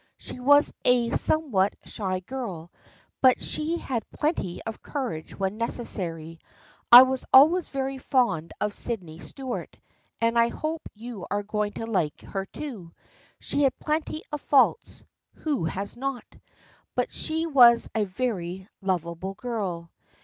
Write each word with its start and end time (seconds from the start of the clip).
She 0.17 0.39
was 0.39 0.73
a 0.83 1.11
somewhat 1.11 1.75
shy 1.85 2.21
girl, 2.21 2.71
but 3.21 3.39
she 3.39 3.77
had 3.77 4.03
plenty 4.09 4.59
of 4.63 4.81
courage 4.81 5.37
when 5.37 5.57
necessary. 5.57 6.39
I 6.91 7.03
was 7.03 7.23
always 7.31 7.69
very 7.69 7.99
fond 7.99 8.51
of 8.59 8.73
Sydney 8.73 9.19
Stuart, 9.19 9.77
and 10.19 10.39
I 10.39 10.47
hope 10.47 10.81
you 10.95 11.27
are 11.29 11.43
going 11.43 11.73
to 11.73 11.85
like 11.85 12.19
her 12.21 12.47
too. 12.47 12.93
She 13.39 13.61
had 13.61 13.77
plenty 13.77 14.23
of 14.31 14.41
faults— 14.41 15.03
who 15.43 15.65
has 15.65 15.95
not?— 15.95 16.25
but 16.95 17.11
she 17.13 17.45
was 17.45 17.87
a 17.93 18.05
very 18.05 18.67
lovable 18.81 19.35
girl. 19.35 19.91